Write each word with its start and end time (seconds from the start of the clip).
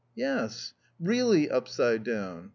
"Yes. 0.15 0.73
Really 0.99 1.47
upside 1.47 2.03
down. 2.03 2.49